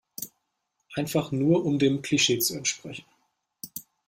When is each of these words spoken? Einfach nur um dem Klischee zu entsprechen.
Einfach 0.95 1.31
nur 1.31 1.63
um 1.63 1.77
dem 1.77 2.01
Klischee 2.01 2.39
zu 2.39 2.55
entsprechen. 2.55 3.05